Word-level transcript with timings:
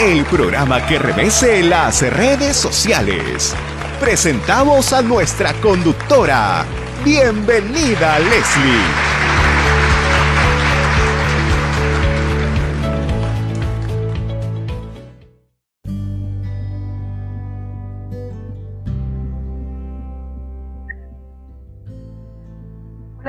el 0.00 0.24
programa 0.24 0.86
que 0.86 0.98
revese 0.98 1.62
las 1.62 2.00
redes 2.10 2.56
sociales. 2.56 3.54
Presentamos 4.00 4.94
a 4.94 5.02
nuestra 5.02 5.52
conductora. 5.60 6.64
Bienvenida, 7.04 8.18
Leslie. 8.18 9.10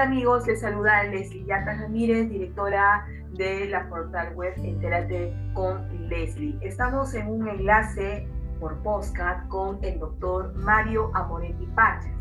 amigos, 0.02 0.48
les 0.48 0.60
saluda 0.60 1.04
Leslie 1.04 1.46
Yata 1.46 1.76
Ramírez, 1.76 2.30
directora 2.30 3.06
de 3.34 3.68
la 3.68 3.88
portal 3.90 4.34
web 4.36 4.54
Entérate 4.58 5.34
con 5.54 5.88
Leslie. 6.10 6.58
Estamos 6.62 7.14
en 7.14 7.28
un 7.28 7.48
enlace 7.48 8.28
por 8.60 8.78
podcast 8.84 9.48
con 9.48 9.84
el 9.84 10.00
doctor 10.00 10.54
Mario 10.56 11.12
Amoretti 11.14 11.66
Paches. 11.68 12.12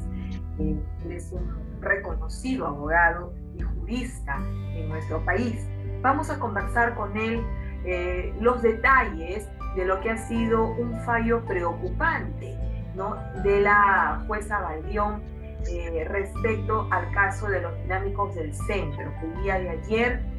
Él 0.59 0.83
es 1.09 1.33
un 1.33 1.81
reconocido 1.81 2.67
abogado 2.67 3.33
y 3.57 3.63
jurista 3.63 4.37
en 4.75 4.89
nuestro 4.89 5.25
país. 5.25 5.67
Vamos 6.03 6.31
a 6.31 6.39
conversar 6.39 6.95
con 6.95 7.17
él 7.17 7.43
eh, 7.85 8.33
los 8.41 8.63
detalles 8.63 9.49
de 9.77 9.85
lo 9.85 10.01
que 10.01 10.11
ha 10.11 10.17
sido 10.17 10.65
un 10.65 10.99
fallo 11.01 11.45
preocupante 11.45 12.57
¿no? 12.95 13.17
de 13.43 13.61
la 13.63 14.23
jueza 14.27 14.61
Valdión 14.61 15.23
eh, 15.71 16.05
respecto 16.09 16.89
al 16.91 17.11
caso 17.13 17.49
de 17.49 17.61
los 17.61 17.77
dinámicos 17.83 18.35
del 18.35 18.55
centro. 18.55 19.13
El 19.23 19.43
día 19.43 19.59
de 19.59 19.71
ayer 19.71 20.30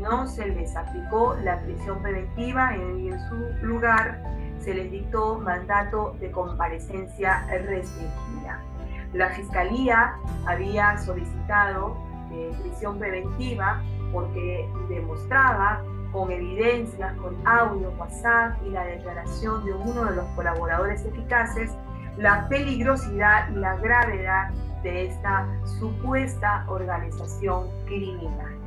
no 0.00 0.26
se 0.26 0.46
les 0.46 0.74
aplicó 0.76 1.36
la 1.42 1.60
prisión 1.60 2.00
preventiva 2.02 2.76
y 2.76 3.08
en 3.08 3.28
su 3.28 3.66
lugar 3.66 4.22
se 4.60 4.74
les 4.74 4.90
dictó 4.90 5.38
mandato 5.38 6.16
de 6.20 6.30
comparecencia 6.30 7.46
restringida. 7.48 8.60
La 9.12 9.30
Fiscalía 9.30 10.14
había 10.46 10.98
solicitado 10.98 11.96
eh, 12.32 12.52
prisión 12.62 12.98
preventiva 12.98 13.82
porque 14.12 14.68
demostraba 14.88 15.82
con 16.12 16.30
evidencias, 16.30 17.16
con 17.18 17.36
audio, 17.46 17.90
WhatsApp 17.98 18.56
y 18.66 18.70
la 18.70 18.84
declaración 18.84 19.64
de 19.64 19.72
uno 19.72 20.04
de 20.04 20.16
los 20.16 20.26
colaboradores 20.36 21.04
eficaces 21.04 21.70
la 22.16 22.48
peligrosidad 22.48 23.48
y 23.50 23.56
la 23.56 23.76
gravedad 23.76 24.50
de 24.82 25.06
esta 25.06 25.46
supuesta 25.78 26.64
organización 26.68 27.68
criminal. 27.86 28.59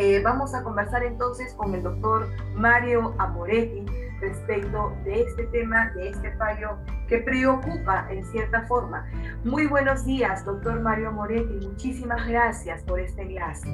Eh, 0.00 0.20
vamos 0.22 0.54
a 0.54 0.62
conversar 0.62 1.02
entonces 1.02 1.52
con 1.54 1.74
el 1.74 1.82
doctor 1.82 2.28
Mario 2.54 3.16
Amoretti 3.18 3.84
respecto 4.20 4.96
de 5.04 5.22
este 5.22 5.42
tema, 5.46 5.90
de 5.96 6.10
este 6.10 6.30
fallo 6.36 6.78
que 7.08 7.18
preocupa 7.18 8.06
en 8.08 8.24
cierta 8.26 8.62
forma. 8.68 9.04
Muy 9.42 9.66
buenos 9.66 10.06
días, 10.06 10.44
doctor 10.44 10.78
Mario 10.80 11.08
Amoretti. 11.08 11.66
Muchísimas 11.66 12.28
gracias 12.28 12.84
por 12.84 13.00
este 13.00 13.22
enlace. 13.22 13.68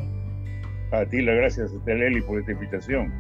A 0.92 1.04
ti 1.04 1.20
las 1.20 1.36
gracias, 1.36 1.72
Leli, 1.84 2.22
por 2.22 2.38
esta 2.38 2.52
invitación. 2.52 3.12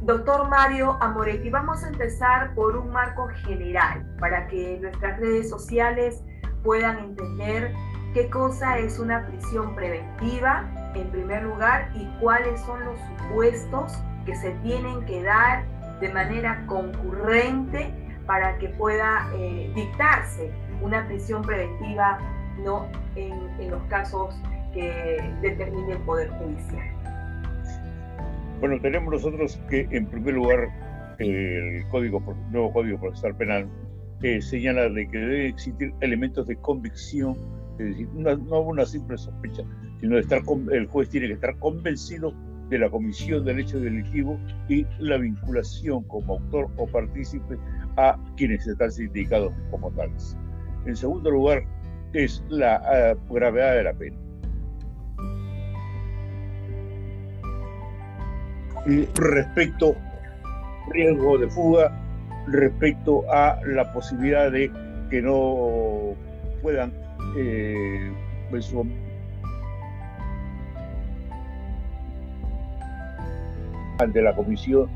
Doctor 0.00 0.48
Mario 0.48 0.98
Amoretti, 1.00 1.50
vamos 1.50 1.84
a 1.84 1.88
empezar 1.88 2.52
por 2.56 2.76
un 2.76 2.90
marco 2.90 3.28
general 3.28 4.04
para 4.18 4.48
que 4.48 4.80
nuestras 4.82 5.20
redes 5.20 5.50
sociales 5.50 6.20
puedan 6.64 6.98
entender 6.98 7.72
qué 8.12 8.28
cosa 8.28 8.76
es 8.78 8.98
una 8.98 9.24
prisión 9.28 9.76
preventiva, 9.76 10.68
en 10.94 11.08
primer 11.10 11.42
lugar, 11.42 11.90
y 11.94 12.06
cuáles 12.20 12.60
son 12.60 12.84
los 12.84 12.98
supuestos 13.00 13.92
que 14.24 14.34
se 14.36 14.50
tienen 14.62 15.04
que 15.06 15.22
dar 15.22 15.64
de 16.00 16.08
manera 16.10 16.64
concurrente 16.66 17.92
para 18.26 18.56
que 18.58 18.68
pueda 18.70 19.28
eh, 19.34 19.70
dictarse 19.74 20.50
una 20.80 21.06
prisión 21.06 21.42
preventiva 21.42 22.18
¿no? 22.62 22.88
en, 23.16 23.70
los 23.70 23.82
casos 23.84 24.34
que 24.72 25.22
determine 25.40 25.92
el 25.92 25.98
Poder 25.98 26.30
Judicial. 26.30 26.82
Bueno, 28.60 28.80
tenemos 28.80 29.12
nosotros 29.12 29.60
que, 29.68 29.86
en 29.90 30.06
primer 30.06 30.34
lugar, 30.34 30.68
el 31.18 31.86
código, 31.90 32.20
nuevo 32.50 32.72
Código 32.72 32.98
Procesal 32.98 33.36
Penal 33.36 33.68
eh, 34.22 34.40
señala 34.40 34.88
de 34.88 35.08
que 35.08 35.18
debe 35.18 35.48
existir 35.48 35.92
elementos 36.00 36.46
de 36.46 36.56
convicción, 36.56 37.36
es 37.78 37.86
decir, 37.86 38.08
no 38.14 38.60
una 38.60 38.84
simple 38.86 39.18
sospecha, 39.18 39.62
sino 40.04 40.18
estar 40.18 40.42
el 40.70 40.86
juez 40.88 41.08
tiene 41.08 41.28
que 41.28 41.32
estar 41.32 41.58
convencido 41.60 42.34
de 42.68 42.78
la 42.78 42.90
comisión 42.90 43.42
del 43.42 43.60
hecho 43.60 43.80
delictivo 43.80 44.38
y 44.68 44.86
la 44.98 45.16
vinculación 45.16 46.04
como 46.04 46.34
autor 46.34 46.68
o 46.76 46.86
partícipe 46.86 47.56
a 47.96 48.18
quienes 48.36 48.66
están 48.66 48.92
sindicados 48.92 49.54
como 49.70 49.90
tales. 49.92 50.36
En 50.84 50.94
segundo 50.94 51.30
lugar, 51.30 51.64
es 52.12 52.44
la 52.50 52.82
ah, 52.84 53.14
gravedad 53.30 53.76
de 53.76 53.82
la 53.82 53.94
pena. 53.94 54.16
respecto 59.14 59.96
riesgo 60.92 61.38
de 61.38 61.48
fuga, 61.48 61.98
respecto 62.48 63.22
a 63.32 63.58
la 63.64 63.90
posibilidad 63.94 64.52
de 64.52 64.70
que 65.08 65.22
no 65.22 66.14
puedan 66.60 66.92
eh, 67.38 68.12
pues, 68.50 68.70
ante 73.98 74.22
la 74.22 74.34
comisión. 74.34 74.88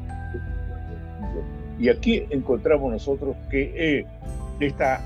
Y 1.78 1.88
aquí 1.88 2.24
encontramos 2.30 2.90
nosotros 2.92 3.36
que 3.50 3.98
eh, 4.00 4.06
esta 4.60 5.00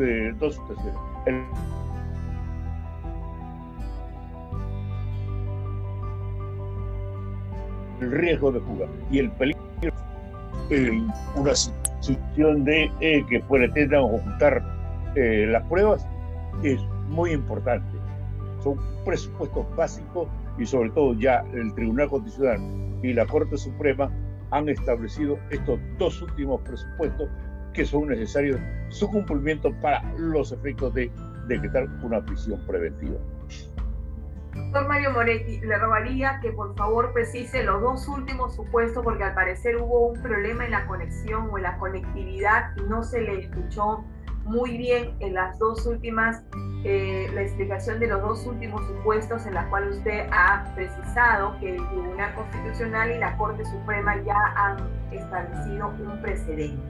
eh, 0.00 0.32
dos 0.38 0.54
situaciones. 0.54 0.94
el 8.00 8.12
riesgo 8.12 8.52
de 8.52 8.60
fuga 8.60 8.86
y 9.10 9.18
el 9.18 9.30
peligro 9.32 9.58
eh, 10.70 11.02
una 11.34 11.54
situación 11.54 12.64
de 12.64 12.90
eh, 13.00 13.24
que 13.28 13.40
pretendan 13.40 14.02
ocultar 14.02 14.62
eh, 15.14 15.46
las 15.50 15.62
pruebas 15.64 16.06
es 16.62 16.80
muy 17.08 17.32
importante. 17.32 17.97
Son 18.68 19.04
presupuestos 19.04 19.64
básicos 19.76 20.28
y 20.58 20.66
sobre 20.66 20.90
todo 20.90 21.14
ya 21.14 21.42
el 21.54 21.74
Tribunal 21.74 22.10
Constitucional 22.10 22.60
y 23.02 23.14
la 23.14 23.24
Corte 23.26 23.56
Suprema 23.56 24.10
han 24.50 24.68
establecido 24.68 25.38
estos 25.50 25.80
dos 25.98 26.20
últimos 26.20 26.60
presupuestos 26.62 27.28
que 27.72 27.86
son 27.86 28.08
necesarios 28.08 28.60
su 28.88 29.08
cumplimiento 29.08 29.72
para 29.80 30.02
los 30.18 30.52
efectos 30.52 30.92
de 30.92 31.10
decretar 31.46 31.88
una 32.02 32.22
prisión 32.24 32.60
preventiva. 32.66 33.18
Doctor 34.54 34.88
Mario 34.88 35.12
Moretti, 35.12 35.60
le 35.60 35.78
robaría 35.78 36.40
que 36.42 36.52
por 36.52 36.74
favor 36.76 37.12
precise 37.14 37.62
los 37.62 37.80
dos 37.80 38.06
últimos 38.08 38.54
supuestos 38.54 39.02
porque 39.02 39.24
al 39.24 39.34
parecer 39.34 39.76
hubo 39.76 40.08
un 40.08 40.20
problema 40.20 40.66
en 40.66 40.72
la 40.72 40.86
conexión 40.86 41.48
o 41.50 41.56
en 41.56 41.62
la 41.62 41.78
conectividad 41.78 42.76
y 42.76 42.82
no 42.82 43.02
se 43.02 43.22
le 43.22 43.38
escuchó 43.38 44.04
muy 44.48 44.76
bien 44.76 45.10
en 45.20 45.34
las 45.34 45.58
dos 45.58 45.86
últimas, 45.86 46.42
eh, 46.84 47.28
la 47.34 47.42
explicación 47.42 48.00
de 48.00 48.08
los 48.08 48.22
dos 48.22 48.46
últimos 48.46 48.86
supuestos 48.86 49.46
en 49.46 49.54
la 49.54 49.68
cual 49.68 49.88
usted 49.88 50.26
ha 50.32 50.72
precisado 50.74 51.58
que 51.60 51.76
el 51.76 51.88
Tribunal 51.88 52.34
Constitucional 52.34 53.10
y 53.10 53.18
la 53.18 53.36
Corte 53.36 53.64
Suprema 53.64 54.16
ya 54.24 54.38
han 54.56 54.76
establecido 55.12 55.88
un 55.88 56.22
precedente. 56.22 56.82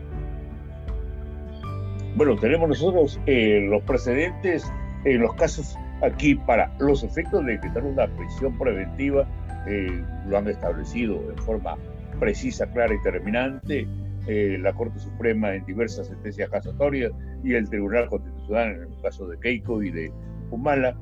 Bueno, 2.16 2.36
tenemos 2.36 2.69
nosotros 2.69 3.20
eh, 3.26 3.66
los 3.69 3.82
precedentes 3.82 4.72
en 5.04 5.20
los 5.20 5.34
casos 5.34 5.76
Aquí, 6.02 6.36
para 6.36 6.70
los 6.78 7.02
efectos 7.02 7.44
de 7.44 7.52
decretar 7.52 7.82
una 7.82 8.06
prisión 8.06 8.56
preventiva, 8.56 9.26
eh, 9.66 10.00
lo 10.28 10.38
han 10.38 10.46
establecido 10.46 11.20
en 11.31 11.37
forma 11.38 11.76
precisa, 12.20 12.66
clara 12.70 12.94
y 12.94 13.02
terminante 13.02 13.87
eh, 14.28 14.58
la 14.60 14.72
Corte 14.72 14.99
Suprema 15.00 15.55
en 15.55 15.64
diversas 15.66 16.06
sentencias 16.06 16.50
casatorias 16.50 17.12
y 17.43 17.55
el 17.55 17.69
Tribunal 17.69 18.08
Constitucional 18.08 18.75
en 18.75 18.82
el 18.93 19.02
caso 19.02 19.26
de 19.26 19.38
Keiko 19.38 19.82
y 19.82 19.90
de 19.90 20.12
Humala, 20.50 20.96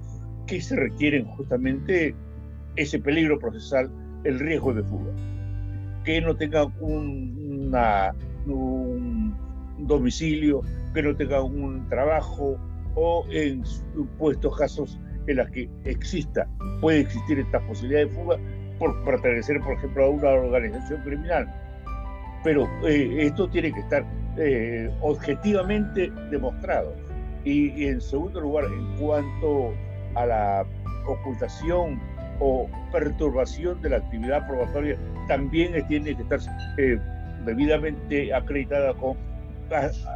que 0.47 0.61
se 0.61 0.77
requieren 0.77 1.25
justamente 1.25 2.15
ese 2.77 2.99
peligro 2.99 3.39
procesal, 3.39 3.91
el 4.25 4.39
riesgo 4.39 4.75
de 4.75 4.83
fuga, 4.83 5.13
que 6.05 6.21
no 6.21 6.37
tenga 6.37 6.65
un, 6.81 7.73
un 8.47 9.37
domicilio, 9.79 10.63
que 10.95 11.03
no 11.03 11.17
tenga 11.17 11.43
un 11.43 11.89
trabajo, 11.89 12.59
o 12.95 13.27
en 13.31 13.65
supuestos 13.65 14.57
casos 14.57 14.99
en 15.27 15.37
los 15.37 15.49
que 15.51 15.69
exista, 15.85 16.49
puede 16.81 17.01
existir 17.01 17.39
esta 17.39 17.61
posibilidad 17.67 18.01
de 18.01 18.09
fuga 18.09 18.39
por 18.79 19.05
pertenecer, 19.05 19.61
por 19.61 19.75
ejemplo, 19.75 20.05
a 20.05 20.11
una 20.11 20.31
organización 20.31 21.03
criminal. 21.03 21.53
Pero 22.45 22.69
eh, 22.85 23.27
esto 23.27 23.49
tiene 23.49 23.73
que 23.73 23.81
estar 23.81 24.05
eh, 24.39 24.91
objetivamente 25.01 26.13
demostrado. 26.31 26.95
Y, 27.45 27.87
en 27.87 28.01
segundo 28.01 28.41
lugar, 28.41 28.65
en 28.65 28.97
cuanto 28.97 29.73
a 30.15 30.27
la 30.27 30.67
ocultación 31.07 32.01
o 32.41 32.69
perturbación 32.93 33.81
de 33.83 33.91
la 33.91 33.97
actividad 33.99 34.47
probatoria 34.47 34.99
también 35.29 35.73
tiene 35.87 36.15
que 36.15 36.23
estar 36.23 36.41
eh, 36.77 36.99
debidamente 37.45 38.35
acreditada 38.35 38.93
con 38.95 39.17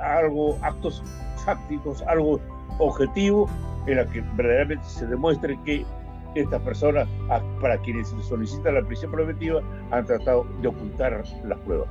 algo, 0.03 0.59
actos 0.63 1.03
fácticos, 1.45 2.03
algo 2.03 2.41
objetivo, 2.79 3.49
en 3.87 3.97
la 3.97 4.07
que 4.07 4.21
verdaderamente 4.37 4.85
se 4.85 5.07
demuestre 5.07 5.59
que 5.65 5.85
estas 6.35 6.61
personas, 6.63 7.09
para 7.61 7.79
quienes 7.79 8.09
se 8.09 8.23
solicita 8.23 8.71
la 8.71 8.83
prisión 8.83 9.11
preventiva, 9.11 9.63
han 9.91 10.07
tratado 10.07 10.47
de 10.61 10.69
ocultar 10.69 11.25
las 11.45 11.59
pruebas. 11.61 11.89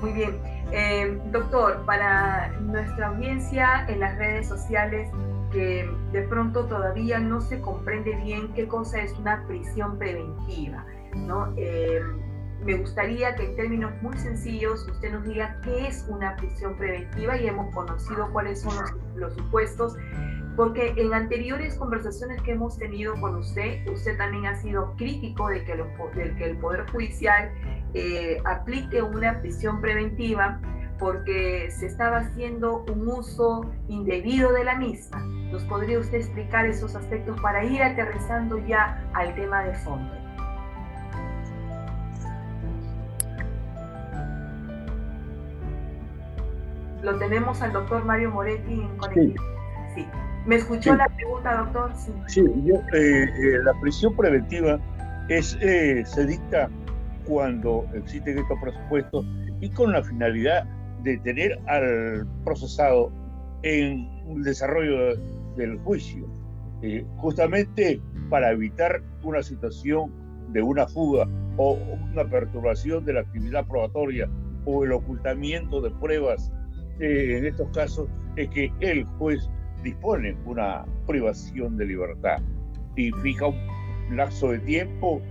Muy 0.00 0.12
bien. 0.12 0.40
Eh, 0.70 1.18
doctor, 1.32 1.84
para 1.86 2.48
nuestra 2.60 3.08
audiencia 3.08 3.86
en 3.88 4.00
las 4.00 4.16
redes 4.18 4.48
sociales, 4.48 5.10
que 5.50 5.90
de 6.12 6.22
pronto 6.22 6.66
todavía 6.66 7.18
no 7.18 7.40
se 7.40 7.60
comprende 7.60 8.14
bien 8.16 8.52
qué 8.54 8.68
cosa 8.68 9.00
es 9.00 9.12
una 9.18 9.46
prisión 9.46 9.98
preventiva, 9.98 10.84
¿no? 11.14 11.52
Eh, 11.56 12.00
me 12.64 12.74
gustaría 12.74 13.34
que 13.36 13.44
en 13.44 13.56
términos 13.56 13.92
muy 14.02 14.16
sencillos 14.18 14.86
usted 14.88 15.12
nos 15.12 15.24
diga 15.24 15.58
qué 15.62 15.86
es 15.86 16.04
una 16.08 16.36
prisión 16.36 16.76
preventiva 16.76 17.36
y 17.38 17.46
hemos 17.46 17.72
conocido 17.74 18.28
cuáles 18.32 18.60
son 18.60 18.74
los, 19.16 19.34
supuestos, 19.34 19.96
porque 20.56 20.92
en 20.96 21.14
anteriores 21.14 21.76
conversaciones 21.76 22.42
que 22.42 22.52
hemos 22.52 22.76
tenido 22.76 23.14
con 23.20 23.36
usted, 23.36 23.86
usted 23.88 24.16
también 24.18 24.46
ha 24.46 24.56
sido 24.56 24.94
crítico 24.96 25.48
de 25.48 25.64
que, 25.64 26.34
que 26.36 26.44
el 26.44 26.56
Poder 26.58 26.90
Judicial 26.90 27.50
eh, 27.94 28.40
aplique 28.44 29.02
una 29.02 29.40
prisión 29.40 29.80
preventiva 29.80 30.60
porque 30.98 31.70
se 31.70 31.86
estaba 31.86 32.18
haciendo 32.18 32.84
un 32.92 33.08
uso 33.08 33.70
indebido 33.88 34.52
de 34.52 34.64
la 34.64 34.76
misma. 34.76 35.20
¿Nos 35.52 35.64
podría 35.64 35.98
usted 35.98 36.18
explicar 36.18 36.66
esos 36.66 36.94
aspectos 36.94 37.40
para 37.40 37.64
ir 37.64 37.82
aterrizando 37.82 38.58
ya 38.66 39.02
al 39.14 39.34
tema 39.34 39.62
de 39.62 39.74
fondo? 39.74 40.12
Lo 47.02 47.16
tenemos 47.16 47.62
al 47.62 47.72
doctor 47.72 48.04
Mario 48.04 48.32
Moretti 48.32 48.72
en 48.72 48.96
conexión. 48.96 49.44
Sí. 49.94 50.06
¿Me 50.46 50.56
escuchó 50.56 50.94
la 50.96 51.08
pregunta, 51.08 51.58
doctor? 51.58 51.92
Sí, 52.26 52.42
yo, 52.64 52.74
eh, 52.74 53.24
eh, 53.24 53.58
la 53.62 53.72
prisión 53.80 54.16
preventiva 54.16 54.78
es, 55.28 55.56
eh, 55.60 56.02
se 56.04 56.26
dicta 56.26 56.68
cuando 57.28 57.86
existen 57.94 58.38
estos 58.38 58.58
presupuestos 58.60 59.26
y 59.60 59.68
con 59.70 59.92
la 59.92 60.02
finalidad 60.02 60.64
de 61.02 61.18
tener 61.18 61.58
al 61.66 62.26
procesado 62.44 63.12
en 63.62 64.08
el 64.28 64.42
desarrollo 64.42 65.16
del 65.56 65.78
juicio, 65.78 66.26
justamente 67.18 68.00
para 68.30 68.50
evitar 68.52 69.02
una 69.22 69.42
situación 69.42 70.12
de 70.52 70.62
una 70.62 70.86
fuga 70.86 71.28
o 71.56 71.78
una 72.12 72.24
perturbación 72.24 73.04
de 73.04 73.12
la 73.14 73.20
actividad 73.20 73.66
probatoria 73.66 74.28
o 74.64 74.84
el 74.84 74.92
ocultamiento 74.92 75.80
de 75.80 75.90
pruebas 75.90 76.50
en 77.00 77.46
estos 77.46 77.68
casos 77.70 78.08
es 78.36 78.48
que 78.50 78.72
el 78.80 79.04
juez 79.04 79.48
dispone 79.82 80.36
una 80.44 80.84
privación 81.06 81.76
de 81.76 81.86
libertad 81.86 82.38
y 82.96 83.12
fija 83.22 83.46
un 83.46 83.77
lapso 84.10 84.50
de 84.50 84.58
tiempo 84.60 85.22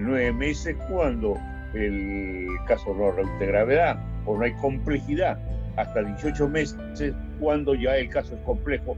nueve 0.00 0.32
meses 0.32 0.76
cuando 0.88 1.36
el 1.74 2.48
caso 2.66 2.94
no 2.94 3.12
de 3.38 3.46
gravedad 3.46 3.98
o 4.24 4.36
no 4.36 4.44
hay 4.44 4.54
complejidad, 4.54 5.38
hasta 5.76 6.02
18 6.02 6.48
meses 6.48 7.14
cuando 7.40 7.74
ya 7.74 7.96
el 7.96 8.08
caso 8.08 8.34
es 8.34 8.40
complejo. 8.42 8.96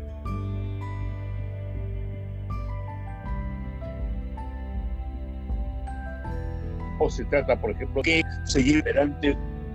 O 6.98 7.08
se 7.08 7.24
trata, 7.26 7.58
por 7.58 7.70
ejemplo, 7.70 8.02
que 8.02 8.22
se 8.44 8.62
lleve 8.62 8.92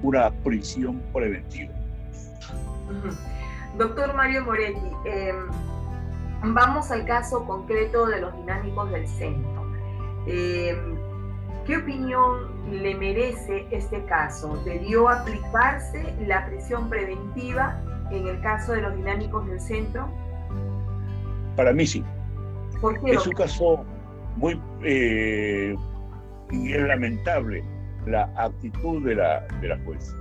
una 0.04 0.30
prisión 0.44 1.02
preventiva. 1.12 1.74
Doctor 3.78 4.14
Mario 4.14 4.46
Moretti, 4.46 4.80
em, 5.06 5.50
vamos 6.54 6.92
al 6.92 7.06
caso 7.06 7.46
concreto 7.46 8.06
de 8.08 8.22
los 8.22 8.36
dinámicos 8.36 8.92
del 8.92 9.08
centro. 9.08 9.66
Em, 10.28 10.96
¿Qué 11.66 11.78
opinión 11.78 12.52
le 12.72 12.94
merece 12.94 13.66
este 13.72 14.04
caso? 14.06 14.56
¿Debió 14.64 15.10
aplicarse 15.10 16.14
la 16.28 16.46
prisión 16.46 16.90
preventiva 16.90 17.82
en 18.12 18.28
el 18.28 18.40
caso 18.42 18.74
de 18.74 18.82
los 18.82 18.96
dinámicos 18.96 19.48
del 19.48 19.60
centro? 19.60 20.08
Para 21.56 21.74
mí 21.74 21.88
sí. 21.88 22.04
¿Por 22.82 23.02
qué? 23.02 23.12
Es 23.12 23.26
un 23.26 23.34
caso 23.34 23.84
muy 24.36 24.62
eh, 24.84 25.76
y 26.52 26.74
es 26.74 26.82
lamentable 26.82 27.64
la 28.06 28.32
actitud 28.36 29.04
de 29.04 29.16
la, 29.16 29.42
de 29.62 29.70
la 29.70 29.78
jueza. 29.80 30.16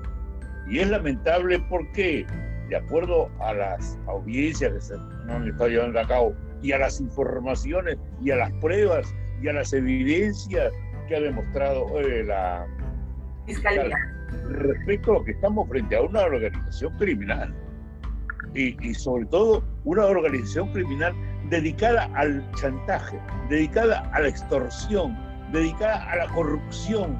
Y 0.66 0.78
es 0.78 0.88
lamentable 0.88 1.58
porque 1.68 2.26
de 2.68 2.76
acuerdo 2.76 3.30
a 3.40 3.52
las 3.52 3.98
audiencias 4.06 4.72
que 4.72 4.80
se 4.80 4.94
han 4.94 5.48
estado 5.48 5.68
llevando 5.68 6.00
a 6.00 6.06
cabo 6.06 6.34
y 6.62 6.72
a 6.72 6.78
las 6.78 7.00
informaciones 7.00 7.98
y 8.22 8.30
a 8.30 8.36
las 8.36 8.52
pruebas 8.54 9.14
y 9.42 9.48
a 9.48 9.52
las 9.52 9.72
evidencias 9.72 10.72
que 11.08 11.16
ha 11.16 11.20
demostrado 11.20 12.00
eh, 12.00 12.24
la 12.24 12.66
Fiscalía. 13.46 13.96
Respecto 14.48 15.12
a 15.12 15.14
lo 15.14 15.24
que 15.24 15.32
estamos 15.32 15.68
frente 15.68 15.96
a 15.96 16.02
una 16.02 16.22
organización 16.22 16.96
criminal 16.96 17.54
y, 18.54 18.76
y 18.86 18.94
sobre 18.94 19.26
todo 19.26 19.62
una 19.84 20.06
organización 20.06 20.72
criminal 20.72 21.14
dedicada 21.50 22.10
al 22.14 22.50
chantaje, 22.52 23.18
dedicada 23.50 24.00
a 24.12 24.20
la 24.20 24.28
extorsión, 24.28 25.16
dedicada 25.52 26.10
a 26.10 26.16
la 26.16 26.26
corrupción 26.28 27.18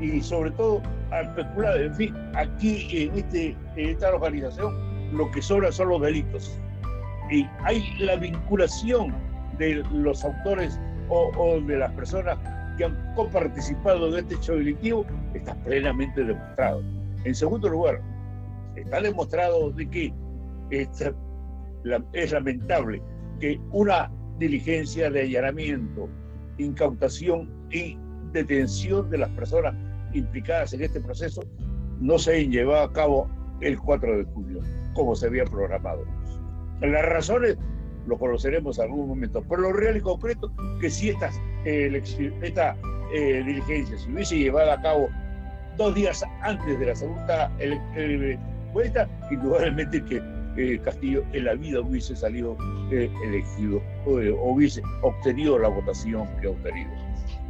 y 0.00 0.20
sobre 0.20 0.52
todo 0.52 0.80
especular. 1.22 1.80
En 1.80 1.94
fin, 1.94 2.14
aquí 2.34 2.88
en, 2.92 3.14
este, 3.16 3.56
en 3.76 3.90
esta 3.90 4.14
organización 4.14 4.74
lo 5.16 5.30
que 5.30 5.42
sobra 5.42 5.70
son 5.72 5.88
los 5.90 6.00
delitos. 6.02 6.58
Y 7.30 7.46
hay 7.62 7.82
la 7.98 8.16
vinculación 8.16 9.14
de 9.58 9.82
los 9.92 10.24
autores 10.24 10.78
o, 11.08 11.60
de 11.60 11.78
las 11.78 11.92
personas 11.92 12.38
que 12.76 12.84
han 12.84 13.14
coparticipado 13.14 14.10
de 14.10 14.20
este 14.20 14.34
hecho 14.34 14.56
delictivo, 14.56 15.06
está 15.32 15.54
plenamente 15.62 16.24
demostrado. 16.24 16.82
En 17.24 17.34
segundo 17.34 17.68
lugar, 17.68 18.00
está 18.76 19.00
demostrado 19.00 19.70
de 19.70 19.88
que 19.88 20.12
es 20.70 22.32
lamentable 22.32 23.02
que 23.40 23.60
una 23.70 24.10
diligencia 24.38 25.10
de 25.10 25.22
allanamiento, 25.22 26.08
incautación 26.58 27.48
y 27.70 27.96
detención 28.32 29.08
de 29.10 29.18
las 29.18 29.30
personas 29.30 29.74
implicadas 30.14 30.72
en 30.72 30.82
este 30.82 31.00
proceso 31.00 31.42
no 32.00 32.18
se 32.18 32.46
llevado 32.46 32.84
a 32.84 32.92
cabo 32.92 33.28
el 33.60 33.78
4 33.78 34.18
de 34.18 34.24
julio, 34.24 34.60
como 34.94 35.14
se 35.14 35.26
había 35.26 35.44
programado. 35.44 36.04
Las 36.80 37.04
razones 37.06 37.56
lo 38.06 38.18
conoceremos 38.18 38.78
en 38.78 38.84
algún 38.84 39.08
momento, 39.08 39.42
pero 39.48 39.62
lo 39.62 39.72
real 39.72 39.96
y 39.96 40.00
concreto 40.00 40.52
que 40.80 40.90
si 40.90 41.10
esta, 41.10 41.30
eh, 41.64 42.02
esta 42.42 42.76
eh, 43.14 43.42
diligencia 43.46 43.96
se 43.96 44.10
hubiese 44.10 44.38
llevado 44.38 44.72
a 44.72 44.82
cabo 44.82 45.08
dos 45.76 45.94
días 45.94 46.22
antes 46.42 46.78
de 46.78 46.86
la 46.86 46.94
segunda 46.94 47.50
vuelta, 48.72 49.08
indudablemente 49.30 50.04
que 50.04 50.20
eh, 50.56 50.78
Castillo 50.84 51.24
en 51.32 51.44
la 51.44 51.54
vida 51.54 51.80
hubiese 51.80 52.14
salido 52.14 52.56
elegido 52.90 53.82
o 54.06 54.52
hubiese 54.52 54.82
obtenido 55.02 55.58
la 55.58 55.68
votación 55.68 56.28
que 56.40 56.48
ha 56.48 56.50
obtenido 56.50 57.03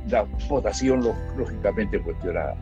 la 0.08 0.26
votación 0.49 1.02
lógicamente 1.37 2.00
cuestionada, 2.00 2.54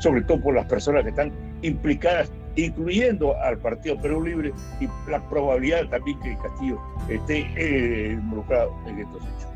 sobre 0.00 0.22
todo 0.22 0.40
por 0.40 0.54
las 0.54 0.66
personas 0.66 1.02
que 1.04 1.10
están 1.10 1.32
implicadas, 1.62 2.30
incluyendo 2.56 3.36
al 3.40 3.58
Partido 3.58 3.96
Perú 3.98 4.22
Libre 4.22 4.52
y 4.80 4.88
la 5.10 5.20
probabilidad 5.28 5.88
también 5.88 6.18
que 6.20 6.36
Castillo 6.38 6.78
esté 7.08 7.46
eh, 7.56 8.12
involucrado 8.12 8.74
en 8.86 8.98
estos 8.98 9.22
hechos. 9.22 9.48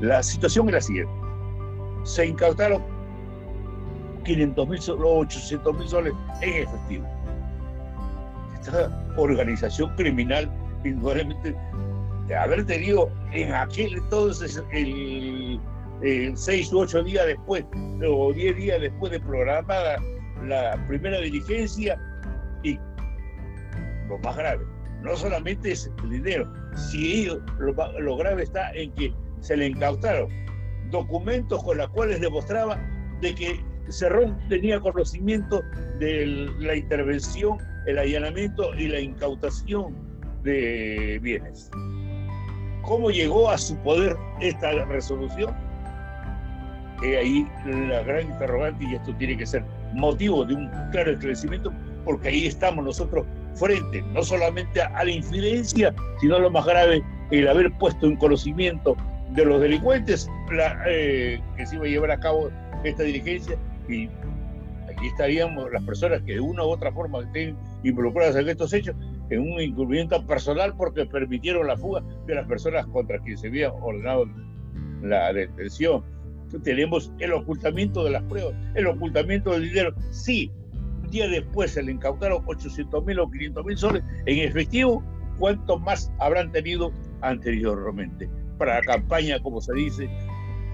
La 0.00 0.22
situación 0.22 0.68
es 0.68 0.74
la 0.74 0.80
siguiente. 0.80 1.12
Se 2.04 2.26
incautaron 2.26 2.82
500 4.24 4.68
mil 4.68 4.80
o 4.90 5.18
800 5.20 5.76
mil 5.76 5.88
soles 5.88 6.12
en 6.42 6.62
efectivo. 6.62 7.06
Esta 8.60 9.12
organización 9.16 9.94
criminal, 9.96 10.50
indudablemente, 10.84 11.56
de 12.26 12.36
haber 12.36 12.64
tenido 12.66 13.10
en 13.32 13.54
aquel 13.54 13.94
entonces 13.94 14.62
el 14.72 15.58
eh, 16.02 16.32
seis 16.34 16.72
u 16.72 16.80
ocho 16.80 17.02
días 17.02 17.26
después 17.26 17.64
o 18.06 18.32
diez 18.32 18.56
días 18.56 18.80
después 18.80 19.12
de 19.12 19.20
programada 19.20 19.96
la 20.46 20.82
primera 20.86 21.18
diligencia 21.20 22.00
y 22.62 22.78
lo 24.08 24.18
más 24.18 24.36
grave, 24.36 24.64
no 25.02 25.16
solamente 25.16 25.72
es 25.72 25.90
el 26.02 26.10
dinero, 26.10 26.52
si 26.74 27.22
ellos, 27.22 27.40
lo, 27.58 28.16
grave 28.16 28.44
está 28.44 28.72
en 28.72 28.92
que 28.92 29.12
se 29.40 29.56
le 29.56 29.66
incautaron 29.66 30.28
documentos 30.90 31.62
con 31.62 31.78
los 31.78 31.88
cuales 31.90 32.20
demostraba 32.20 32.80
de 33.20 33.34
que 33.34 33.60
Cerrón 33.90 34.38
tenía 34.48 34.80
conocimiento 34.80 35.62
de 35.98 36.26
la 36.58 36.76
intervención, 36.76 37.58
el 37.86 37.98
allanamiento 37.98 38.74
y 38.74 38.88
la 38.88 39.00
incautación 39.00 39.94
de 40.42 41.18
bienes 41.22 41.70
¿Cómo 42.82 43.10
llegó 43.10 43.50
a 43.50 43.58
su 43.58 43.76
poder 43.78 44.16
esta 44.40 44.72
resolución? 44.86 45.54
Y 47.02 47.14
ahí 47.14 47.46
la 47.64 48.02
gran 48.02 48.26
interrogante, 48.26 48.84
y 48.84 48.94
esto 48.94 49.14
tiene 49.16 49.36
que 49.36 49.46
ser 49.46 49.64
motivo 49.94 50.44
de 50.44 50.54
un 50.54 50.68
claro 50.90 51.12
esclarecimiento, 51.12 51.72
porque 52.04 52.28
ahí 52.28 52.46
estamos 52.46 52.84
nosotros 52.84 53.24
frente 53.54 54.02
no 54.14 54.22
solamente 54.22 54.82
a 54.82 55.04
la 55.04 55.10
infidencia, 55.10 55.94
sino 56.20 56.38
lo 56.38 56.50
más 56.50 56.64
grave, 56.64 57.02
el 57.30 57.48
haber 57.48 57.72
puesto 57.78 58.06
en 58.06 58.16
conocimiento 58.16 58.96
de 59.30 59.44
los 59.44 59.60
delincuentes 59.60 60.28
la, 60.52 60.82
eh, 60.86 61.40
que 61.56 61.66
se 61.66 61.76
iba 61.76 61.84
a 61.84 61.88
llevar 61.88 62.10
a 62.10 62.20
cabo 62.20 62.50
esta 62.84 63.02
diligencia 63.02 63.56
y 63.88 64.08
aquí 64.88 65.06
estaríamos 65.08 65.70
las 65.72 65.82
personas 65.82 66.22
que 66.22 66.34
de 66.34 66.40
una 66.40 66.64
u 66.64 66.68
otra 66.68 66.92
forma 66.92 67.20
estén 67.20 67.56
involucradas 67.82 68.36
en 68.36 68.48
estos 68.48 68.72
hechos 68.72 68.96
en 69.30 69.40
un 69.40 69.60
incumplimiento 69.60 70.24
personal 70.26 70.74
porque 70.76 71.04
permitieron 71.04 71.66
la 71.66 71.76
fuga 71.76 72.02
de 72.26 72.34
las 72.34 72.46
personas 72.46 72.86
contra 72.86 73.18
quienes 73.18 73.40
se 73.40 73.48
había 73.48 73.72
ordenado 73.72 74.26
la 75.02 75.32
detención. 75.32 76.02
Tenemos 76.62 77.12
el 77.18 77.32
ocultamiento 77.32 78.04
de 78.04 78.10
las 78.10 78.22
pruebas, 78.24 78.54
el 78.74 78.86
ocultamiento 78.86 79.52
del 79.52 79.64
dinero. 79.64 79.94
Sí, 80.10 80.50
un 81.02 81.10
día 81.10 81.28
después 81.28 81.72
se 81.72 81.82
le 81.82 81.92
incautaron 81.92 82.42
800 82.46 83.04
mil 83.04 83.18
o 83.20 83.30
500 83.30 83.64
mil 83.64 83.78
soles 83.78 84.02
en 84.26 84.38
efectivo. 84.38 85.02
¿Cuánto 85.38 85.78
más 85.78 86.10
habrán 86.18 86.50
tenido 86.50 86.92
anteriormente? 87.20 88.28
Para 88.58 88.76
la 88.76 88.80
campaña, 88.82 89.38
como 89.40 89.60
se 89.60 89.72
dice, 89.74 90.08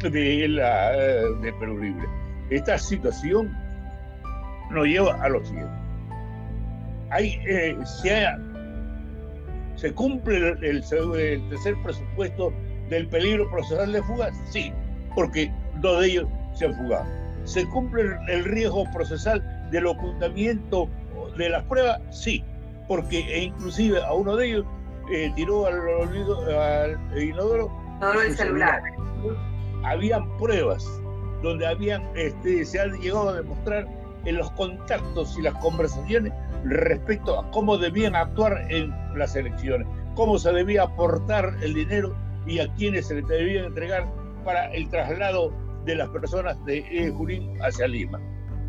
de, 0.03 1.55
Perú 1.61 1.79
Libre. 1.79 2.07
Esta 2.51 2.79
situación 2.79 3.55
nos 4.71 4.87
lleva 4.87 5.23
a 5.23 5.29
lo 5.29 5.45
siguiente 5.45 5.85
hay, 7.15 7.41
eh, 7.47 7.77
se, 7.85 8.27
¿Se 9.77 9.93
cumple 9.93 10.57
el, 10.63 10.83
tercer 10.83 11.75
presupuesto 11.83 12.53
del 12.91 13.07
peligro 13.09 13.49
procesal 13.51 13.93
de 13.93 14.03
fuga? 14.03 14.33
Sí, 14.51 14.73
porque 15.15 15.53
dos 15.81 16.01
de 16.01 16.07
ellos 16.09 16.29
se 16.55 16.67
han 16.67 16.75
fugado. 16.75 17.07
¿Se 17.45 17.67
cumple 17.69 18.17
el 18.29 18.45
riesgo 18.45 18.85
procesal 18.93 19.43
del 19.71 19.87
ocultamiento 19.87 20.89
de 21.37 21.51
las 21.51 21.63
pruebas? 21.65 22.01
Sí, 22.11 22.43
porque 22.89 23.21
e 23.21 23.45
inclusive 23.45 24.03
a 24.03 24.13
uno 24.13 24.37
de 24.37 24.47
ellos 24.47 24.67
eh, 25.13 25.33
tiró 25.37 25.67
al, 25.67 25.79
al 25.79 27.23
inodoro 27.23 27.71
el 28.25 28.37
celular. 28.37 28.83
Habían 29.85 30.37
pruebas 30.39 30.85
donde 31.43 31.67
habían, 31.67 32.03
este, 32.17 32.65
se 32.65 32.81
han 32.81 32.93
llegado 33.01 33.31
a 33.31 33.35
demostrar 33.35 33.87
en 34.25 34.37
los 34.39 34.51
contactos 34.53 35.37
y 35.39 35.43
las 35.43 35.55
conversaciones 35.55 36.33
respecto 36.65 37.39
a 37.39 37.51
cómo 37.51 37.77
debían 37.77 38.17
actuar 38.17 38.67
en 38.71 38.91
las 39.15 39.37
elecciones, 39.37 39.87
cómo 40.15 40.39
se 40.39 40.53
debía 40.53 40.85
aportar 40.85 41.55
el 41.63 41.75
dinero 41.75 42.17
y 42.47 42.59
a 42.61 42.73
quiénes 42.75 43.09
se 43.09 43.17
le 43.17 43.23
debía 43.23 43.65
entregar 43.65 44.07
para 44.45 44.67
el 44.73 44.89
traslado 44.91 45.53
de 45.85 45.97
las 45.97 46.09
personas 46.11 46.63
de 46.65 46.79
eh, 46.79 47.11
Junín 47.11 47.57
hacia 47.63 47.87
Lima. 47.89 48.21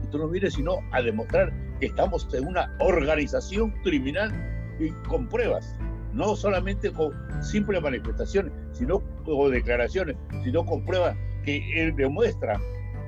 Esto 0.03 0.17
no 0.17 0.27
viene 0.27 0.49
sino 0.49 0.77
a 0.91 1.01
demostrar 1.01 1.53
que 1.79 1.87
estamos 1.87 2.27
en 2.33 2.47
una 2.47 2.75
organización 2.79 3.71
criminal 3.83 4.33
y 4.79 4.89
con 5.07 5.27
pruebas, 5.27 5.75
no 6.13 6.35
solamente 6.35 6.91
con 6.91 7.13
simples 7.43 7.81
manifestaciones, 7.81 8.51
sino 8.73 9.01
con 9.23 9.51
declaraciones, 9.51 10.15
sino 10.43 10.65
con 10.65 10.85
pruebas 10.85 11.15
que 11.43 11.63
él 11.75 11.95
demuestra 11.95 12.59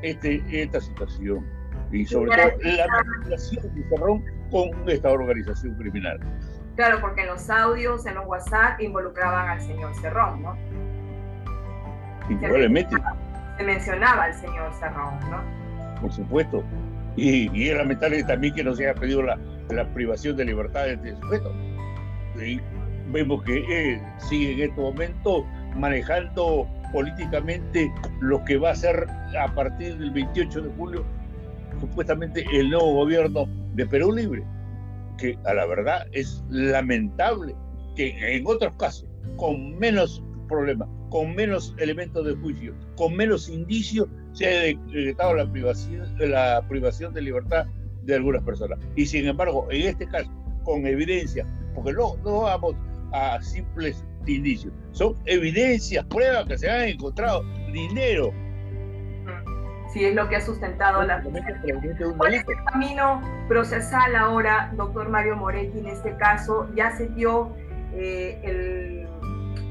este, 0.01 0.43
esta 0.51 0.79
situación 0.79 1.45
y 1.91 2.05
sobre 2.05 2.31
todo 2.31 2.75
la 2.75 2.87
manipulación 2.87 3.73
de 3.73 3.83
Cerrón 3.89 4.25
con 4.51 4.89
esta 4.89 5.09
organización 5.09 5.75
criminal. 5.75 6.19
Claro, 6.75 6.99
porque 7.01 7.21
en 7.21 7.27
los 7.27 7.49
audios, 7.49 8.05
en 8.05 8.15
los 8.15 8.27
WhatsApp, 8.27 8.79
involucraban 8.81 9.49
al 9.49 9.61
señor 9.61 9.95
Cerrón, 9.95 10.43
¿no? 10.43 10.55
Indudablemente. 12.29 12.95
Se 13.57 13.63
mencionaba 13.63 14.25
al 14.25 14.33
señor 14.33 14.73
Cerrón, 14.73 15.19
¿no? 15.29 16.01
Por 16.01 16.11
supuesto. 16.11 16.63
Y, 17.15 17.49
y, 17.57 17.69
es 17.69 17.77
lamentable 17.77 18.23
también 18.23 18.53
que 18.53 18.63
no 18.63 18.75
se 18.75 18.87
haya 18.87 18.99
pedido 18.99 19.23
la, 19.23 19.39
la 19.69 19.85
privación 19.93 20.37
de 20.37 20.45
libertad 20.45 20.83
de 20.83 20.93
este 20.93 21.15
sujeto. 21.15 21.53
Y 22.39 22.61
vemos 23.11 23.43
que 23.43 23.57
él 23.57 24.01
sigue 24.17 24.63
en 24.63 24.69
este 24.69 24.81
momento 24.81 25.45
manejando 25.75 26.67
políticamente 26.91 27.91
lo 28.21 28.43
que 28.45 28.57
va 28.57 28.71
a 28.71 28.75
ser 28.75 29.07
a 29.39 29.53
partir 29.53 29.97
del 29.97 30.11
28 30.11 30.61
de 30.61 30.69
julio 30.77 31.05
supuestamente 31.79 32.45
el 32.51 32.69
nuevo 32.69 32.93
gobierno 32.93 33.47
de 33.73 33.85
Perú 33.85 34.11
Libre, 34.11 34.43
que 35.17 35.37
a 35.45 35.53
la 35.53 35.65
verdad 35.65 36.07
es 36.11 36.43
lamentable 36.49 37.55
que 37.95 38.15
en 38.35 38.45
otros 38.47 38.73
casos, 38.77 39.07
con 39.37 39.77
menos 39.77 40.23
problemas, 40.47 40.87
con 41.09 41.35
menos 41.35 41.73
elementos 41.77 42.25
de 42.25 42.35
juicio, 42.35 42.73
con 42.95 43.15
menos 43.15 43.49
indicios, 43.49 44.07
se 44.33 44.47
haya 44.47 44.61
decretado 44.61 45.35
la 45.35 45.51
privación, 45.51 46.07
la 46.19 46.63
privación 46.67 47.13
de 47.13 47.21
libertad 47.21 47.65
de 48.03 48.15
algunas 48.15 48.43
personas. 48.43 48.79
Y 48.95 49.05
sin 49.05 49.27
embargo, 49.27 49.67
en 49.71 49.87
este 49.87 50.07
caso, 50.07 50.31
con 50.63 50.85
evidencia, 50.85 51.47
porque 51.73 51.93
no, 51.93 52.15
no 52.23 52.41
vamos 52.41 52.75
a 53.13 53.41
simples 53.41 54.03
indicios, 54.25 54.73
son 54.91 55.15
evidencias, 55.25 56.05
pruebas 56.05 56.45
que 56.47 56.57
se 56.57 56.69
han 56.69 56.89
encontrado 56.89 57.43
dinero 57.71 58.33
si 59.97 60.05
es 60.05 60.15
lo 60.15 60.27
que 60.29 60.35
ha 60.35 60.41
sustentado 60.41 61.03
la 61.03 61.23
¿Cuál 62.17 62.33
es 62.33 62.45
el 62.47 62.63
camino 62.65 63.21
procesal 63.47 64.15
ahora, 64.15 64.71
doctor 64.75 65.09
Mario 65.09 65.35
Moretti, 65.37 65.79
en 65.79 65.87
este 65.87 66.15
caso? 66.17 66.67
Ya 66.75 66.95
se 66.95 67.07
dio 67.09 67.55
eh, 67.93 68.39
el, 68.43 69.06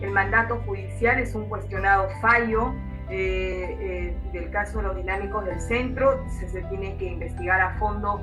el, 0.02 0.10
mandato 0.10 0.62
judicial, 0.66 1.18
es 1.18 1.34
un 1.34 1.48
cuestionado 1.48 2.08
fallo 2.20 2.74
eh, 3.08 3.76
eh, 3.80 4.16
del 4.32 4.50
caso 4.50 4.78
de 4.78 4.84
los 4.84 4.96
dinámicos 4.96 5.44
del 5.44 5.60
centro, 5.60 6.24
se, 6.28 6.62
tiene 6.62 6.96
que 6.96 7.06
investigar 7.06 7.60
a 7.60 7.78
fondo 7.78 8.22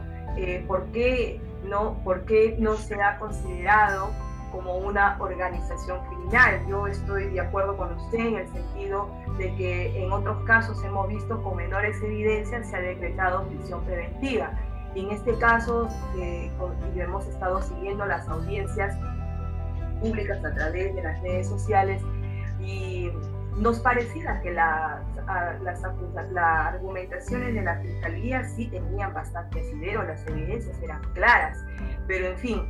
por, 0.68 0.86
qué 0.92 1.40
no, 1.66 2.00
por 2.04 2.26
qué 2.26 2.56
no 2.60 2.76
se 2.76 3.02
ha 3.02 3.18
considerado 3.20 4.10
como 4.54 4.78
una 4.78 5.18
organización 5.20 6.00
criminal. 6.08 6.62
Yo 6.70 6.88
estoy 6.88 7.26
de 7.30 7.42
acuerdo 7.42 7.76
con 7.76 7.92
usted 7.94 8.20
en 8.20 8.36
el 8.36 8.48
sentido 8.54 9.10
de 9.38 9.54
que 9.56 10.04
en 10.04 10.12
otros 10.12 10.44
casos 10.46 10.82
hemos 10.84 11.08
visto 11.08 11.42
con 11.42 11.58
menores 11.58 12.02
evidencias 12.04 12.70
se 12.70 12.76
ha 12.76 12.80
decretado 12.80 13.48
prisión 13.48 13.84
preventiva. 13.84 14.52
Y 14.96 15.06
en 15.06 15.12
este 15.12 15.36
caso, 15.40 15.90
eh, 16.20 16.52
hemos 16.96 17.26
estado 17.26 17.64
siguiendo 17.64 18.06
las 18.06 18.28
audiencias 18.30 18.96
públicas 20.04 20.44
a 20.44 20.54
través 20.54 20.94
de 20.94 21.02
las 21.02 21.22
redes 21.22 21.48
sociales 21.48 22.02
y 22.60 23.10
nos 23.58 23.80
parecía 23.80 24.42
que 24.42 24.52
las, 24.52 25.02
argumentaciones 26.36 27.54
de 27.54 27.62
la 27.62 27.80
fiscalía 27.80 28.44
sí 28.44 28.68
tenían 28.68 29.14
bastante 29.14 29.62
asidero, 29.62 30.04
las 30.04 30.28
evidencias 30.28 30.78
eran 30.82 31.02
claras, 31.14 31.58
pero 32.08 32.28
en 32.28 32.38
fin, 32.38 32.62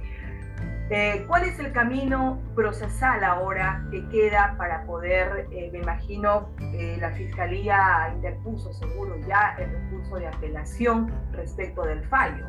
eh, 0.90 1.24
¿Cuál 1.28 1.46
es 1.46 1.58
el 1.60 1.72
camino 1.72 2.40
procesal 2.56 3.24
ahora 3.24 3.84
que 3.90 4.06
queda 4.10 4.56
para 4.58 4.86
poder, 4.86 5.48
eh, 5.52 5.70
me 5.72 5.80
imagino, 5.80 6.50
eh, 6.60 6.98
la 7.00 7.10
Fiscalía 7.12 8.12
interpuso 8.14 8.72
seguro 8.74 9.18
ya 9.26 9.56
el 9.60 9.72
recurso 9.72 10.18
de 10.18 10.28
apelación 10.28 11.12
respecto 11.32 11.84
del 11.84 12.04
fallo? 12.04 12.46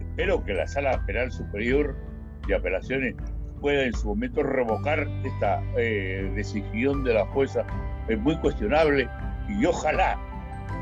Espero 0.00 0.44
que 0.44 0.54
la 0.54 0.66
Sala 0.68 1.04
Penal 1.04 1.32
Superior 1.32 1.96
de 2.46 2.54
Apelaciones 2.54 3.16
pueda 3.64 3.84
en 3.84 3.94
su 3.94 4.08
momento 4.08 4.42
revocar 4.42 5.08
esta 5.24 5.62
decisión 5.74 7.02
de 7.02 7.14
la 7.14 7.24
jueza. 7.28 7.64
Es 8.08 8.18
muy 8.18 8.36
cuestionable 8.36 9.08
y 9.48 9.64
ojalá, 9.64 10.18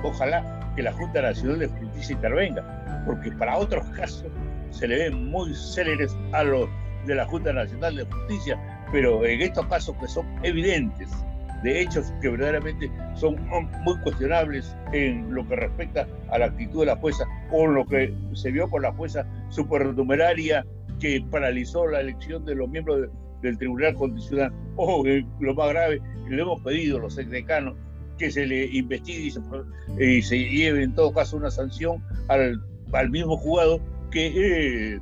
ojalá 0.02 0.72
que 0.74 0.82
la 0.82 0.92
Junta 0.92 1.22
Nacional 1.22 1.60
de 1.60 1.68
Justicia 1.68 2.14
intervenga, 2.16 3.04
porque 3.06 3.30
para 3.30 3.56
otros 3.56 3.86
casos 3.90 4.24
se 4.70 4.88
le 4.88 4.98
ven 4.98 5.30
muy 5.30 5.54
céleres 5.54 6.16
a 6.32 6.42
los 6.42 6.68
de 7.06 7.14
la 7.14 7.24
Junta 7.24 7.52
Nacional 7.52 7.94
de 7.94 8.04
Justicia, 8.04 8.58
pero 8.90 9.24
en 9.24 9.42
estos 9.42 9.64
casos 9.66 9.94
que 10.00 10.08
son 10.08 10.26
evidentes, 10.42 11.08
de 11.62 11.82
hechos 11.82 12.12
que 12.20 12.30
verdaderamente 12.30 12.90
son 13.14 13.36
muy 13.84 13.96
cuestionables 14.00 14.76
en 14.92 15.32
lo 15.32 15.46
que 15.46 15.54
respecta 15.54 16.08
a 16.32 16.38
la 16.38 16.46
actitud 16.46 16.80
de 16.80 16.86
la 16.86 16.96
jueza 16.96 17.24
o 17.52 17.68
lo 17.68 17.86
que 17.86 18.12
se 18.34 18.50
vio 18.50 18.68
con 18.68 18.82
la 18.82 18.92
jueza 18.92 19.24
supernumeraria 19.50 20.66
que 21.02 21.20
paralizó 21.32 21.88
la 21.88 22.00
elección 22.00 22.44
de 22.44 22.54
los 22.54 22.68
miembros 22.70 23.08
del 23.42 23.58
Tribunal 23.58 23.92
Constitucional. 23.94 24.52
O 24.76 25.04
lo 25.40 25.54
más 25.54 25.68
grave, 25.70 26.00
le 26.30 26.40
hemos 26.40 26.62
pedido 26.62 26.98
a 26.98 27.00
los 27.00 27.16
decanos 27.16 27.74
que 28.18 28.30
se 28.30 28.46
le 28.46 28.66
investigue 28.66 29.26
y 29.26 29.30
se, 29.32 29.40
y 29.98 30.22
se, 30.22 30.38
lleve 30.38 30.84
en 30.84 30.94
todo 30.94 31.12
caso 31.12 31.36
una 31.36 31.50
sanción 31.50 32.02
al, 32.28 32.62
al 32.92 33.10
mismo 33.10 33.36
juzgado 33.36 33.80
que 34.12 34.94
eh, 34.94 35.00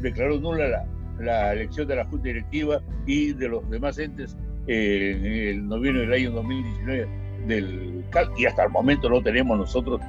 declaró 0.00 0.40
nula 0.40 0.86
la, 1.20 1.52
elección 1.52 1.86
de 1.86 1.96
la 1.96 2.06
Junta 2.06 2.28
Directiva 2.28 2.80
y 3.06 3.34
de 3.34 3.48
los 3.48 3.68
demás 3.68 3.98
entes 3.98 4.38
eh, 4.66 5.18
en 5.18 5.56
el 5.56 5.68
noviembre 5.68 6.06
del 6.06 6.12
año 6.14 6.30
2019 6.30 7.08
del 7.46 8.04
CAL, 8.10 8.30
y 8.38 8.46
hasta 8.46 8.64
el 8.64 8.70
momento 8.70 9.10
no 9.10 9.22
tenemos 9.22 9.58
nosotros, 9.58 10.00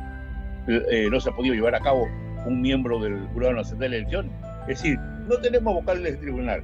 eh, 0.68 1.10
no 1.12 1.20
se 1.20 1.30
ha 1.30 1.36
podido 1.36 1.54
llevar 1.54 1.75
a 1.75 1.82
cabo 1.82 2.08
un 2.46 2.62
miembro 2.62 3.00
del 3.00 3.28
Jurado 3.34 3.56
Nacional 3.56 3.92
de 3.92 3.98
Elecciones. 3.98 4.32
Es 4.67 4.81
decir, 4.81 5.00
no 5.27 5.38
tenemos 5.41 5.74
vocales 5.74 6.03
del 6.03 6.19
tribunal 6.19 6.63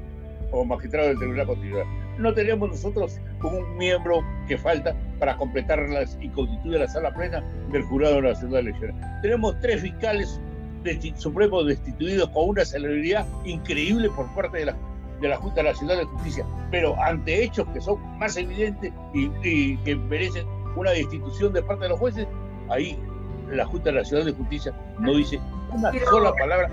o 0.51 0.65
magistrado 0.65 1.07
del 1.09 1.17
Tribunal 1.17 1.47
Constitucional. 1.47 1.87
no 2.17 2.33
tenemos 2.33 2.69
nosotros 2.69 3.19
un 3.41 3.77
miembro 3.77 4.21
que 4.47 4.57
falta 4.57 4.93
para 5.17 5.37
completarlas 5.37 6.17
y 6.19 6.29
constituir 6.29 6.79
la 6.79 6.87
sala 6.87 7.13
plena 7.13 7.41
del 7.71 7.83
Jurado 7.83 8.21
Nacional 8.21 8.65
de 8.65 8.71
Elecciones. 8.71 8.95
Tenemos 9.21 9.59
tres 9.61 9.81
fiscales 9.81 10.39
supremos 11.15 11.67
destituidos 11.67 12.29
con 12.29 12.49
una 12.49 12.65
celeridad 12.65 13.25
increíble 13.45 14.09
por 14.09 14.27
parte 14.33 14.59
de 14.59 14.65
la, 14.65 14.75
de 15.21 15.29
la 15.29 15.37
Junta 15.37 15.63
Nacional 15.63 15.97
de 15.97 16.05
Justicia, 16.05 16.45
pero 16.71 16.99
ante 17.01 17.43
hechos 17.43 17.67
que 17.73 17.81
son 17.81 17.99
más 18.17 18.35
evidentes 18.37 18.91
y, 19.13 19.77
que 19.77 19.95
merecen 19.95 20.45
una 20.75 20.91
destitución 20.91 21.53
de 21.53 21.61
parte 21.61 21.83
de 21.83 21.89
los 21.89 21.99
jueces, 21.99 22.27
ahí 22.69 22.97
la 23.49 23.65
Junta 23.65 23.91
Nacional 23.91 24.25
de 24.25 24.31
Justicia 24.33 24.73
no 24.99 25.13
dice 25.13 25.39
una 25.71 25.91
sola 26.09 26.33
palabra. 26.33 26.69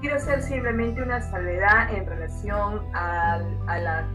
Quiero 0.00 0.14
hacer 0.14 0.42
simplemente 0.42 1.02
una 1.02 1.20
salvedad 1.20 1.92
en 1.92 2.06
relación 2.06 2.86
a, 2.94 3.38
la 3.66 4.06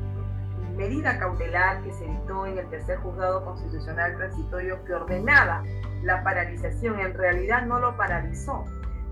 medida 0.77 1.19
cautelar 1.19 1.83
que 1.83 1.91
se 1.91 2.05
dictó 2.05 2.45
en 2.45 2.57
el 2.57 2.69
tercer 2.69 2.99
juzgado 2.99 3.43
constitucional 3.43 4.15
transitorio 4.15 4.83
que 4.85 4.93
ordenaba 4.93 5.61
la 6.03 6.23
paralización. 6.23 7.01
En 7.01 7.13
realidad 7.13 7.65
no 7.65 7.79
lo 7.79 7.97
paralizó, 7.97 8.63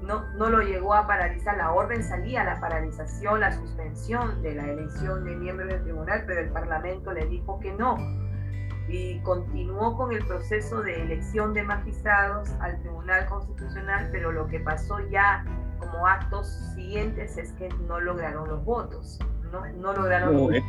no, 0.02 0.24
no 0.38 0.50
lo 0.50 0.62
llegó 0.62 0.94
a 0.94 1.08
paralizar. 1.08 1.58
La 1.58 1.74
orden 1.74 2.04
salía, 2.06 2.46
la 2.46 2.62
paralización, 2.62 3.42
la 3.42 3.52
suspensión 3.52 4.42
de 4.42 4.56
la 4.56 4.64
elección 4.64 5.26
de 5.26 5.36
miembros 5.36 5.68
del 5.68 5.84
tribunal, 5.84 6.24
pero 6.26 6.40
el 6.40 6.52
Parlamento 6.52 7.12
le 7.12 7.26
dijo 7.26 7.60
que 7.60 7.74
no. 7.74 7.98
Y 8.88 9.20
continuó 9.24 9.98
con 9.98 10.14
el 10.14 10.26
proceso 10.26 10.82
de 10.82 11.02
elección 11.02 11.54
de 11.54 11.64
magistrados 11.64 12.50
al 12.62 12.80
Tribunal 12.80 13.26
Constitucional, 13.26 14.08
pero 14.12 14.32
lo 14.32 14.48
que 14.48 14.62
pasó 14.62 15.00
ya 15.10 15.44
como 15.82 16.08
actos 16.08 16.48
siguientes 16.76 17.38
es 17.38 17.52
que 17.54 17.70
no 17.88 18.00
lograron 18.00 18.48
los 18.48 18.64
votos. 18.64 19.20
No, 19.52 19.66
no 19.74 19.94
lograron 19.94 20.34
los 20.34 20.42
votos 20.44 20.64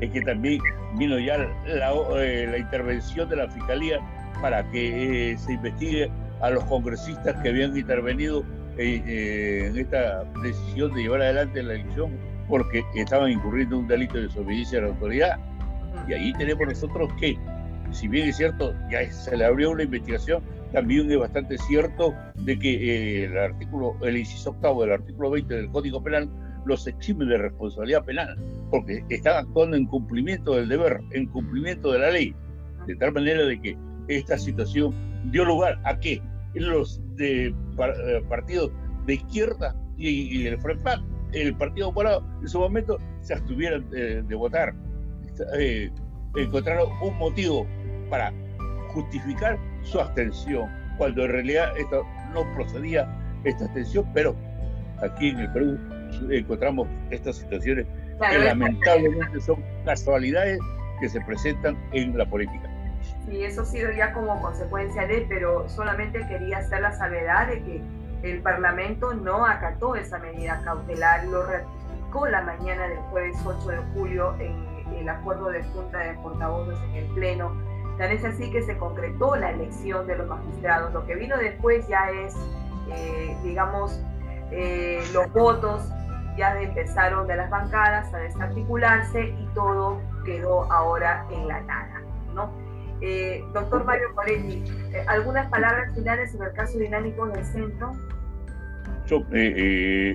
es 0.00 0.10
que 0.10 0.20
también 0.22 0.60
vino 0.96 1.18
ya 1.18 1.38
la, 1.66 1.92
eh, 2.16 2.56
intervención 2.58 3.28
de 3.28 3.36
la 3.36 3.48
Fiscalía 3.48 4.00
para 4.40 4.68
que 4.70 5.32
eh, 5.32 5.38
se 5.38 5.52
investigue 5.54 6.10
a 6.40 6.50
los 6.50 6.64
congresistas 6.64 7.36
que 7.42 7.50
habían 7.50 7.76
intervenido 7.76 8.44
eh, 8.78 9.66
en 9.66 9.76
esta 9.76 10.24
decisión 10.42 10.94
de 10.94 11.02
llevar 11.02 11.20
adelante 11.20 11.62
la 11.62 11.74
elección 11.74 12.16
porque 12.48 12.82
estaban 12.94 13.30
incurriendo 13.30 13.76
en 13.76 13.82
un 13.82 13.88
delito 13.88 14.14
de 14.14 14.22
desobediencia 14.22 14.78
a 14.78 14.82
la 14.82 14.88
autoridad. 14.88 15.38
Y 16.08 16.14
ahí 16.14 16.32
tenemos 16.32 16.66
nosotros 16.66 17.12
que, 17.20 17.38
si 17.92 18.08
bien 18.08 18.28
es 18.28 18.36
cierto, 18.38 18.74
ya 18.90 19.10
se 19.12 19.36
le 19.36 19.44
abrió 19.44 19.70
una 19.70 19.82
investigación, 19.82 20.42
también 20.72 21.10
es 21.10 21.18
bastante 21.18 21.58
cierto 21.58 22.14
de 22.36 22.58
que 22.58 23.24
el 23.24 23.36
artículo, 23.36 23.96
el 24.02 24.16
inciso 24.16 24.50
octavo 24.50 24.82
del 24.82 24.92
artículo 24.92 25.30
20 25.30 25.54
del 25.54 25.70
Código 25.70 26.02
Penal 26.02 26.28
los 26.64 26.86
exime 26.86 27.24
de 27.24 27.38
responsabilidad 27.38 28.04
penal, 28.04 28.36
porque 28.70 29.02
están 29.08 29.46
actuando 29.46 29.76
en 29.76 29.86
cumplimiento 29.86 30.54
del 30.56 30.68
deber, 30.68 31.00
en 31.12 31.26
cumplimiento 31.26 31.92
de 31.92 31.98
la 31.98 32.10
ley, 32.10 32.34
de 32.86 32.96
tal 32.96 33.12
manera 33.12 33.44
de 33.44 33.60
que 33.60 33.76
esta 34.08 34.38
situación 34.38 34.94
dio 35.30 35.44
lugar 35.44 35.80
a 35.84 35.98
que 35.98 36.22
los 36.54 37.00
de, 37.16 37.46
eh, 37.46 38.22
partidos 38.28 38.70
de 39.06 39.14
izquierda 39.14 39.74
y, 39.96 40.46
el 40.46 40.58
FREPAC, 40.60 41.00
el 41.32 41.54
Partido 41.56 41.88
Popular, 41.88 42.20
en 42.40 42.48
su 42.48 42.58
momento 42.58 42.98
se 43.20 43.34
abstuvieran 43.34 43.88
de, 43.90 44.34
votar. 44.34 44.74
Eh, 45.58 45.90
encontraron 46.36 46.88
un 47.02 47.16
motivo 47.18 47.66
para 48.08 48.32
justificar 48.88 49.58
su 49.82 50.00
abstención, 50.00 50.70
cuando 50.98 51.24
en 51.24 51.32
realidad 51.32 51.76
esto 51.76 52.06
no 52.34 52.44
procedía 52.54 53.08
esta 53.44 53.64
abstención, 53.64 54.06
pero 54.14 54.34
aquí 55.02 55.30
en 55.30 55.40
el 55.40 55.52
Perú 55.52 55.78
encontramos 56.30 56.88
estas 57.10 57.36
situaciones 57.36 57.86
que 58.30 58.38
lamentablemente 58.38 59.40
son 59.40 59.64
casualidades 59.84 60.58
que 61.00 61.08
se 61.08 61.20
presentan 61.22 61.78
en 61.92 62.16
la 62.16 62.26
política. 62.26 62.68
Sí, 63.26 63.42
eso 63.42 63.62
ha 63.62 63.64
sido 63.64 63.90
ya 63.92 64.12
como 64.12 64.40
consecuencia 64.42 65.06
de, 65.06 65.24
pero 65.28 65.68
solamente 65.68 66.26
quería 66.28 66.58
hacer 66.58 66.82
la 66.82 66.92
salvedad 66.92 67.48
de 67.48 67.62
que 67.62 67.82
el 68.22 68.42
Parlamento 68.42 69.14
no 69.14 69.46
acató 69.46 69.94
esa 69.96 70.18
medida 70.18 70.60
cautelar, 70.64 71.24
lo 71.26 71.46
ratificó 71.46 72.26
la 72.28 72.42
mañana 72.42 72.88
del 72.88 72.98
jueves 73.10 73.36
8 73.44 73.68
de 73.68 73.78
julio 73.94 74.36
en 74.38 74.94
el 74.94 75.08
acuerdo 75.08 75.48
de 75.48 75.62
Junta 75.62 75.98
de 75.98 76.14
Portavoces 76.14 76.78
en 76.90 76.96
el 76.96 77.06
Pleno. 77.14 77.69
Tan 78.00 78.12
es 78.12 78.24
así 78.24 78.50
que 78.50 78.62
se 78.62 78.78
concretó 78.78 79.36
la 79.36 79.50
elección 79.50 80.06
de 80.06 80.16
los 80.16 80.26
magistrados. 80.26 80.90
Lo 80.94 81.04
que 81.04 81.16
vino 81.16 81.36
después 81.36 81.86
ya 81.86 82.08
es, 82.10 82.34
eh, 82.90 83.36
digamos, 83.44 84.02
eh, 84.50 85.02
los 85.12 85.30
votos 85.34 85.86
ya 86.34 86.58
empezaron 86.62 87.26
de 87.26 87.36
las 87.36 87.50
bancadas 87.50 88.12
a 88.14 88.18
desarticularse 88.20 89.34
y 89.38 89.46
todo 89.54 90.00
quedó 90.24 90.72
ahora 90.72 91.26
en 91.30 91.46
la 91.46 91.60
nada. 91.60 92.00
¿no? 92.34 92.50
Eh, 93.02 93.44
doctor 93.52 93.84
Mario 93.84 94.14
Moretti, 94.14 94.64
eh, 94.94 95.04
¿algunas 95.06 95.50
palabras 95.50 95.94
finales 95.94 96.32
sobre 96.32 96.48
el 96.48 96.54
caso 96.54 96.78
dinámico 96.78 97.26
del 97.26 97.44
centro? 97.44 97.92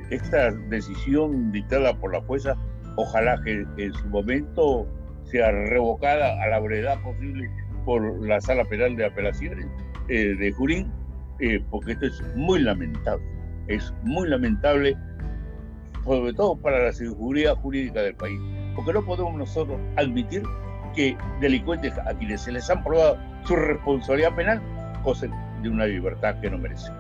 esta 0.09 0.51
decisión 0.69 1.51
dictada 1.51 1.93
por 1.99 2.13
la 2.13 2.21
fuerza, 2.21 2.55
ojalá 2.95 3.39
que 3.43 3.65
en 3.77 3.93
su 3.93 4.07
momento 4.07 4.87
sea 5.25 5.51
revocada 5.51 6.41
a 6.41 6.47
la 6.47 6.59
brevedad 6.59 7.01
posible 7.01 7.51
por 7.85 8.25
la 8.25 8.41
Sala 8.41 8.65
Penal 8.65 8.95
de 8.95 9.05
Apelaciones 9.05 9.67
de 10.07 10.53
Jurín, 10.57 10.91
porque 11.69 11.93
esto 11.93 12.07
es 12.07 12.23
muy 12.35 12.59
lamentable 12.61 13.35
es 13.67 13.93
muy 14.03 14.27
lamentable, 14.27 14.97
sobre 16.03 16.33
todo 16.33 16.55
para 16.55 16.83
la 16.83 16.93
seguridad 16.93 17.55
jurídica 17.55 18.01
del 18.01 18.15
país, 18.15 18.39
porque 18.75 18.93
no 18.93 19.03
podemos 19.03 19.35
nosotros 19.35 19.79
admitir 19.95 20.43
que 20.95 21.17
delincuentes 21.41 21.97
a 21.97 22.13
quienes 22.17 22.41
se 22.41 22.51
les 22.51 22.69
han 22.69 22.83
probado 22.83 23.17
su 23.43 23.55
responsabilidad 23.55 24.35
penal 24.35 24.61
gocen 25.03 25.31
de 25.61 25.69
una 25.69 25.85
libertad 25.85 26.39
que 26.39 26.49
no 26.49 26.57
merecen. 26.57 26.93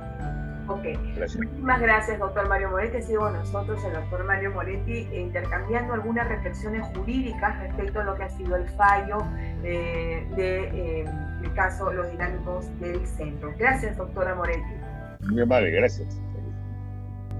Ok. 0.67 0.83
Gracias. 1.15 1.43
Muchísimas 1.43 1.81
gracias, 1.81 2.19
doctor 2.19 2.47
Mario 2.47 2.69
Moretti. 2.69 2.97
Ha 2.97 3.01
sido 3.01 3.21
con 3.21 3.33
nosotros 3.33 3.83
el 3.85 3.93
doctor 3.93 4.23
Mario 4.23 4.51
Moretti 4.51 5.07
intercambiando 5.13 5.93
algunas 5.93 6.27
reflexiones 6.27 6.85
jurídicas 6.95 7.59
respecto 7.59 8.01
a 8.01 8.03
lo 8.03 8.15
que 8.15 8.23
ha 8.23 8.29
sido 8.29 8.55
el 8.55 8.67
fallo 8.69 9.17
eh, 9.63 10.25
del 10.35 11.05
de, 11.41 11.51
caso 11.55 11.91
Los 11.93 12.09
Dinámicos 12.11 12.67
del 12.79 13.05
Centro. 13.05 13.53
Gracias, 13.57 13.97
doctora 13.97 14.35
Moretti. 14.35 14.73
Muy 15.21 15.41
amable, 15.41 15.71
gracias. 15.71 16.19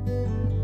Thank 0.05 0.49
you. 0.49 0.54